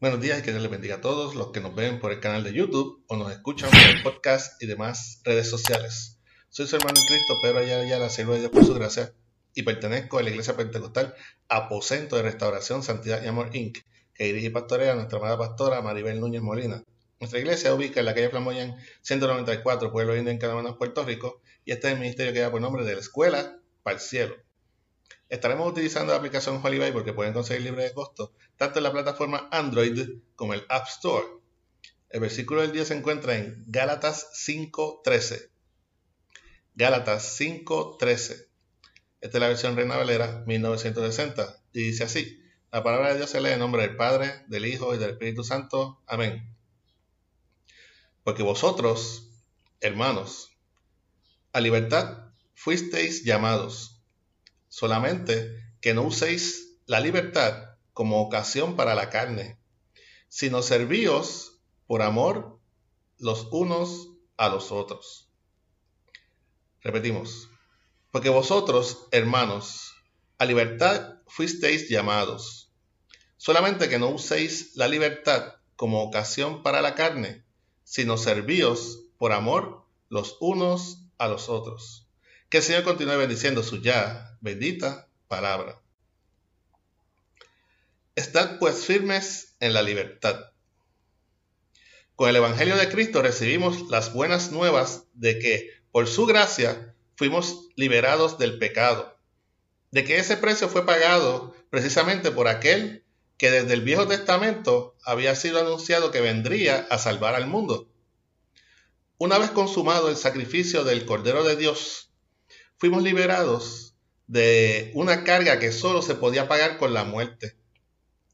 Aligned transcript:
Buenos 0.00 0.20
días 0.20 0.38
y 0.38 0.42
que 0.42 0.52
Dios 0.52 0.62
les 0.62 0.70
bendiga 0.70 0.94
a 0.94 1.00
todos 1.00 1.34
los 1.34 1.50
que 1.50 1.60
nos 1.60 1.74
ven 1.74 1.98
por 1.98 2.12
el 2.12 2.20
canal 2.20 2.44
de 2.44 2.52
YouTube 2.52 3.02
o 3.08 3.16
nos 3.16 3.32
escuchan 3.32 3.68
por 3.68 3.80
el 3.80 4.00
podcast 4.04 4.62
y 4.62 4.66
demás 4.66 5.20
redes 5.24 5.50
sociales. 5.50 6.20
Soy 6.50 6.68
su 6.68 6.76
hermano 6.76 7.00
en 7.00 7.06
Cristo, 7.08 7.34
Pedro 7.42 7.58
Ayala 7.58 7.98
la 7.98 8.08
siervo 8.08 8.34
de 8.34 8.38
Dios 8.38 8.52
por 8.52 8.64
su 8.64 8.74
gracia, 8.74 9.12
y 9.54 9.64
pertenezco 9.64 10.18
a 10.18 10.22
la 10.22 10.30
Iglesia 10.30 10.56
Pentecostal 10.56 11.16
Aposento 11.48 12.14
de 12.14 12.22
Restauración, 12.22 12.84
Santidad 12.84 13.24
y 13.24 13.26
Amor 13.26 13.50
Inc., 13.56 13.78
que 14.14 14.26
dirige 14.26 14.46
y 14.46 14.50
pastorea 14.50 14.92
a 14.92 14.94
nuestra 14.94 15.18
amada 15.18 15.36
pastora 15.36 15.82
Maribel 15.82 16.20
Núñez 16.20 16.42
Molina. 16.42 16.84
Nuestra 17.18 17.40
iglesia 17.40 17.74
ubica 17.74 17.98
en 17.98 18.06
la 18.06 18.14
calle 18.14 18.30
Flamoyan 18.30 18.76
194, 19.02 19.90
Pueblo 19.90 20.16
Indio 20.16 20.30
en 20.30 20.38
Canadá, 20.38 20.78
Puerto 20.78 21.04
Rico, 21.04 21.42
y 21.64 21.72
este 21.72 21.88
es 21.88 21.94
el 21.94 21.98
ministerio 21.98 22.32
que 22.32 22.38
lleva 22.38 22.52
por 22.52 22.60
nombre 22.60 22.84
de 22.84 22.94
la 22.94 23.00
Escuela 23.00 23.58
para 23.82 23.96
el 23.96 24.00
Cielo. 24.00 24.36
Estaremos 25.28 25.70
utilizando 25.70 26.12
la 26.12 26.18
aplicación 26.18 26.60
Holy 26.64 26.90
porque 26.92 27.12
pueden 27.12 27.34
conseguir 27.34 27.62
libre 27.62 27.84
de 27.84 27.92
costo 27.92 28.34
tanto 28.56 28.78
en 28.78 28.84
la 28.84 28.92
plataforma 28.92 29.48
Android 29.52 30.20
como 30.34 30.54
el 30.54 30.64
App 30.68 30.88
Store. 30.88 31.26
El 32.08 32.20
versículo 32.20 32.62
del 32.62 32.72
día 32.72 32.86
se 32.86 32.96
encuentra 32.96 33.36
en 33.36 33.62
Gálatas 33.66 34.30
5.13. 34.46 35.50
Gálatas 36.74 37.38
5.13. 37.38 38.46
Esta 39.20 39.36
es 39.36 39.40
la 39.40 39.48
versión 39.48 39.76
Reina 39.76 39.96
Valera 39.96 40.44
1960 40.46 41.62
y 41.74 41.82
dice 41.82 42.04
así. 42.04 42.42
La 42.72 42.82
palabra 42.82 43.10
de 43.10 43.16
Dios 43.16 43.30
se 43.30 43.40
lee 43.40 43.50
en 43.50 43.58
nombre 43.58 43.82
del 43.82 43.96
Padre, 43.96 44.44
del 44.48 44.64
Hijo 44.64 44.94
y 44.94 44.98
del 44.98 45.10
Espíritu 45.10 45.44
Santo. 45.44 46.02
Amén. 46.06 46.54
Porque 48.24 48.42
vosotros, 48.42 49.30
hermanos, 49.80 50.52
a 51.52 51.60
libertad 51.60 52.30
fuisteis 52.54 53.24
llamados 53.24 53.97
solamente 54.78 55.56
que 55.80 55.92
no 55.92 56.02
uséis 56.02 56.78
la 56.86 57.00
libertad 57.00 57.74
como 57.92 58.22
ocasión 58.22 58.76
para 58.76 58.94
la 58.94 59.10
carne, 59.10 59.58
sino 60.28 60.62
servíos 60.62 61.58
por 61.88 62.00
amor 62.00 62.60
los 63.18 63.48
unos 63.50 64.10
a 64.36 64.48
los 64.48 64.70
otros. 64.70 65.32
Repetimos, 66.80 67.48
porque 68.12 68.28
vosotros, 68.28 69.08
hermanos, 69.10 69.96
a 70.38 70.44
libertad 70.44 71.16
fuisteis 71.26 71.88
llamados, 71.88 72.72
solamente 73.36 73.88
que 73.88 73.98
no 73.98 74.10
uséis 74.10 74.76
la 74.76 74.86
libertad 74.86 75.54
como 75.74 76.04
ocasión 76.04 76.62
para 76.62 76.82
la 76.82 76.94
carne, 76.94 77.44
sino 77.82 78.16
servíos 78.16 79.06
por 79.18 79.32
amor 79.32 79.84
los 80.08 80.36
unos 80.38 81.02
a 81.18 81.26
los 81.26 81.48
otros. 81.48 82.07
Que 82.48 82.58
el 82.58 82.62
Señor 82.62 82.82
continúe 82.82 83.16
bendiciendo 83.18 83.62
su 83.62 83.82
ya 83.82 84.36
bendita 84.40 85.08
palabra. 85.28 85.82
Estad 88.14 88.58
pues 88.58 88.86
firmes 88.86 89.54
en 89.60 89.74
la 89.74 89.82
libertad. 89.82 90.52
Con 92.16 92.30
el 92.30 92.36
Evangelio 92.36 92.76
de 92.76 92.88
Cristo 92.88 93.22
recibimos 93.22 93.90
las 93.90 94.12
buenas 94.12 94.50
nuevas 94.50 95.04
de 95.12 95.38
que 95.38 95.70
por 95.92 96.08
su 96.08 96.26
gracia 96.26 96.94
fuimos 97.16 97.68
liberados 97.76 98.38
del 98.38 98.58
pecado, 98.58 99.16
de 99.90 100.04
que 100.04 100.16
ese 100.16 100.36
precio 100.36 100.68
fue 100.68 100.86
pagado 100.86 101.54
precisamente 101.70 102.30
por 102.30 102.48
aquel 102.48 103.04
que 103.36 103.50
desde 103.50 103.74
el 103.74 103.82
Viejo 103.82 104.08
Testamento 104.08 104.96
había 105.04 105.36
sido 105.36 105.60
anunciado 105.60 106.10
que 106.10 106.20
vendría 106.20 106.86
a 106.90 106.98
salvar 106.98 107.34
al 107.34 107.46
mundo. 107.46 107.88
Una 109.18 109.38
vez 109.38 109.50
consumado 109.50 110.08
el 110.08 110.16
sacrificio 110.16 110.82
del 110.84 111.04
Cordero 111.04 111.44
de 111.44 111.56
Dios, 111.56 112.07
fuimos 112.78 113.02
liberados 113.02 113.94
de 114.26 114.90
una 114.94 115.24
carga 115.24 115.58
que 115.58 115.72
solo 115.72 116.02
se 116.02 116.14
podía 116.14 116.48
pagar 116.48 116.78
con 116.78 116.94
la 116.94 117.04
muerte. 117.04 117.56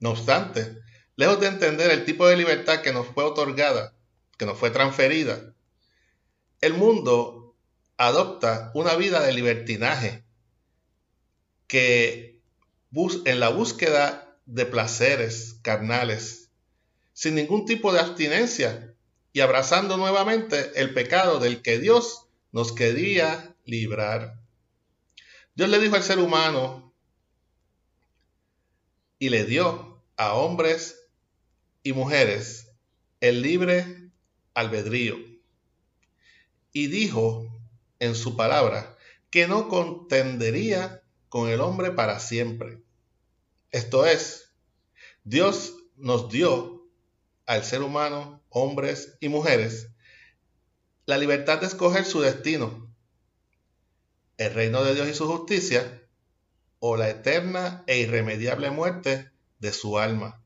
No 0.00 0.10
obstante, 0.10 0.78
lejos 1.16 1.40
de 1.40 1.48
entender 1.48 1.90
el 1.90 2.04
tipo 2.04 2.26
de 2.26 2.36
libertad 2.36 2.80
que 2.80 2.92
nos 2.92 3.06
fue 3.08 3.24
otorgada, 3.24 3.94
que 4.36 4.46
nos 4.46 4.58
fue 4.58 4.70
transferida, 4.70 5.54
el 6.60 6.74
mundo 6.74 7.56
adopta 7.96 8.70
una 8.74 8.94
vida 8.94 9.20
de 9.20 9.32
libertinaje 9.32 10.24
que 11.66 12.40
en 13.24 13.40
la 13.40 13.50
búsqueda 13.50 14.36
de 14.46 14.64
placeres 14.66 15.56
carnales, 15.62 16.50
sin 17.12 17.34
ningún 17.34 17.66
tipo 17.66 17.92
de 17.92 18.00
abstinencia 18.00 18.94
y 19.32 19.40
abrazando 19.40 19.96
nuevamente 19.96 20.72
el 20.76 20.94
pecado 20.94 21.38
del 21.38 21.60
que 21.60 21.78
Dios 21.78 22.26
nos 22.52 22.72
quería 22.72 23.54
librar. 23.68 24.40
Dios 25.54 25.68
le 25.68 25.78
dijo 25.78 25.94
al 25.94 26.02
ser 26.02 26.18
humano 26.18 26.94
y 29.18 29.28
le 29.28 29.44
dio 29.44 30.02
a 30.16 30.34
hombres 30.34 30.98
y 31.82 31.92
mujeres 31.92 32.72
el 33.20 33.42
libre 33.42 34.10
albedrío. 34.54 35.16
Y 36.72 36.86
dijo 36.86 37.60
en 37.98 38.14
su 38.14 38.36
palabra 38.36 38.96
que 39.30 39.46
no 39.46 39.68
contendería 39.68 41.02
con 41.28 41.50
el 41.50 41.60
hombre 41.60 41.90
para 41.90 42.20
siempre. 42.20 42.82
Esto 43.70 44.06
es, 44.06 44.54
Dios 45.24 45.74
nos 45.96 46.30
dio 46.30 46.88
al 47.44 47.64
ser 47.64 47.82
humano, 47.82 48.42
hombres 48.48 49.18
y 49.20 49.28
mujeres, 49.28 49.90
la 51.04 51.18
libertad 51.18 51.60
de 51.60 51.66
escoger 51.66 52.06
su 52.06 52.20
destino 52.20 52.87
el 54.38 54.54
reino 54.54 54.84
de 54.84 54.94
Dios 54.94 55.08
y 55.08 55.14
su 55.14 55.26
justicia, 55.26 56.02
o 56.78 56.96
la 56.96 57.10
eterna 57.10 57.82
e 57.86 57.98
irremediable 57.98 58.70
muerte 58.70 59.30
de 59.58 59.72
su 59.72 59.98
alma. 59.98 60.40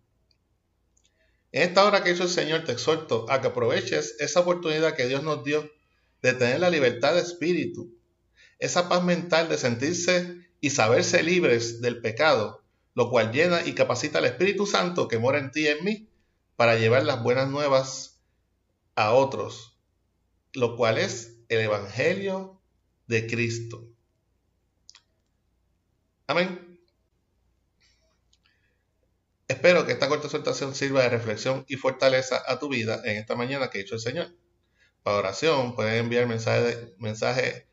En 1.53 1.63
esta 1.63 1.85
hora 1.85 2.03
que 2.03 2.13
hizo 2.13 2.23
el 2.23 2.31
Señor 2.31 2.65
te 2.65 2.73
exhorto 2.73 3.27
a 3.31 3.43
que 3.43 3.49
aproveches 3.49 4.17
esa 4.19 4.41
oportunidad 4.41 4.97
que 4.97 5.07
Dios 5.07 5.23
nos 5.23 5.45
dio 5.45 5.71
de 6.23 6.33
tener 6.33 6.61
la 6.61 6.71
libertad 6.71 7.15
de 7.15 7.21
espíritu, 7.21 7.95
esa 8.59 8.89
paz 8.89 9.05
mental 9.05 9.51
de 9.51 9.59
sentirse 9.59 10.49
y 10.63 10.71
saberse 10.71 11.23
libres 11.23 11.83
del 11.83 12.01
pecado, 12.01 12.63
lo 12.95 13.11
cual 13.11 13.31
llena 13.33 13.67
y 13.67 13.75
capacita 13.75 14.19
al 14.19 14.25
Espíritu 14.25 14.67
Santo 14.67 15.09
que 15.09 15.19
mora 15.19 15.39
en 15.39 15.51
ti 15.51 15.63
y 15.63 15.69
en 15.69 15.85
mí 15.85 16.09
para 16.57 16.77
llevar 16.77 17.05
las 17.05 17.23
buenas 17.23 17.51
nuevas 17.51 18.21
a 18.95 19.13
otros, 19.13 19.77
lo 20.55 20.77
cual 20.77 20.97
es 20.97 21.37
el 21.49 21.61
Evangelio 21.61 22.62
de 23.12 23.27
Cristo. 23.27 23.87
Amén. 26.27 26.78
Espero 29.47 29.84
que 29.84 29.93
esta 29.93 30.09
corta 30.09 30.28
exhortación 30.28 30.75
sirva 30.75 31.03
de 31.03 31.11
reflexión 31.11 31.67
y 31.69 31.77
fortaleza 31.77 32.43
a 32.47 32.59
tu 32.59 32.71
vida 32.71 33.03
en 33.05 33.19
esta 33.19 33.37
mañana 33.37 33.69
que 33.69 33.78
ha 33.78 33.81
hecho 33.83 33.97
el 33.97 34.00
Señor. 34.00 34.34
Para 35.03 35.19
oración 35.19 35.75
pueden 35.75 36.05
enviar 36.05 36.27
mensaje, 36.27 36.95
mensaje 36.99 37.69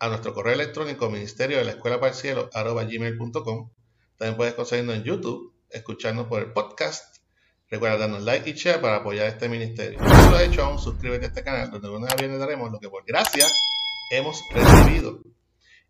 a 0.00 0.08
nuestro 0.08 0.34
correo 0.34 0.54
electrónico 0.54 1.08
ministerio 1.08 1.58
de 1.58 1.64
la 1.64 1.70
escuela 1.70 2.00
para 2.00 2.10
el 2.10 2.18
cielo. 2.18 2.50
También 2.50 4.36
puedes 4.36 4.54
conseguirnos 4.54 4.96
en 4.96 5.04
YouTube, 5.04 5.54
escucharnos 5.70 6.26
por 6.26 6.40
el 6.42 6.52
podcast. 6.52 7.18
Recuerda 7.68 7.96
darnos 7.96 8.24
like 8.24 8.50
y 8.50 8.54
share 8.54 8.80
para 8.80 8.96
apoyar 8.96 9.28
este 9.28 9.48
ministerio. 9.48 10.00
Si 10.00 10.04
no 10.04 10.30
lo 10.32 10.36
has 10.36 10.42
hecho 10.42 10.64
aún, 10.64 10.80
suscríbete 10.80 11.26
a 11.26 11.28
este 11.28 11.44
canal 11.44 11.70
donde 11.70 11.88
una 11.90 12.12
vez 12.16 12.38
daremos 12.40 12.72
lo 12.72 12.80
que 12.80 12.88
por 12.88 13.04
gracia 13.04 13.46
hemos 14.10 14.42
recibido. 14.50 15.22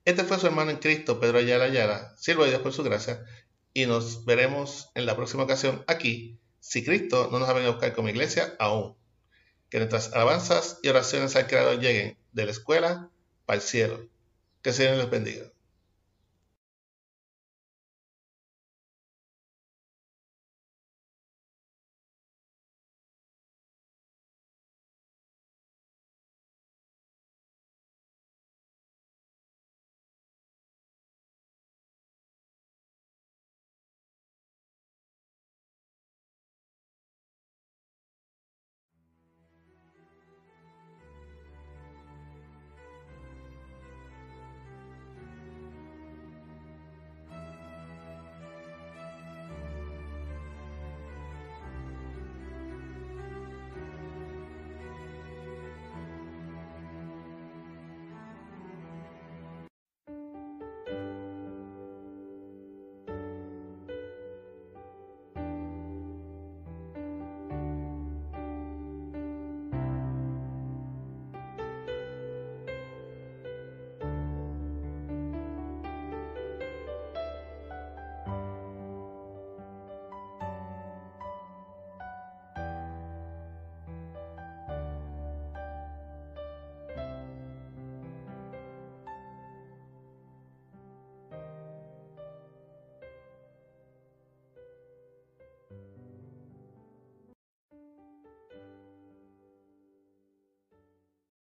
Este 0.05 0.25
fue 0.25 0.39
su 0.39 0.47
hermano 0.47 0.71
en 0.71 0.77
Cristo, 0.77 1.19
Pedro 1.19 1.39
Ayala 1.39 1.65
Ayala, 1.65 2.15
siervo 2.17 2.45
de 2.45 2.51
Dios 2.51 2.63
por 2.63 2.73
su 2.73 2.83
gracia, 2.83 3.25
y 3.75 3.87
nos 3.87 4.25
veremos 4.25 4.91
en 4.95 5.07
la 5.07 5.17
próxima 5.17 5.43
ocasión 5.43 5.85
aquí, 5.87 6.39
si 6.61 6.85
Cristo 6.85 7.29
no 7.33 7.39
nos 7.39 7.49
ha 7.49 7.53
venido 7.53 7.73
a 7.73 7.75
buscar 7.75 7.95
como 7.95 8.09
iglesia 8.09 8.55
aún. 8.59 8.95
Que 9.71 9.79
nuestras 9.79 10.13
alabanzas 10.13 10.79
y 10.83 10.89
oraciones 10.89 11.37
al 11.37 11.47
Creador 11.47 11.81
lleguen 11.81 12.19
de 12.33 12.45
la 12.45 12.51
escuela 12.51 13.11
para 13.47 13.57
el 13.57 13.63
cielo. 13.63 14.09
Que 14.63 14.71
el 14.71 14.77
Señor 14.77 14.97
les 14.97 15.11
bendiga. 15.11 15.47